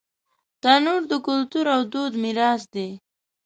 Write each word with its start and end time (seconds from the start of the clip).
تنور 0.61 1.01
د 1.11 1.13
کلتور 1.27 1.65
او 1.75 1.81
دود 1.91 2.13
میراث 2.23 2.61
دی 2.73 2.89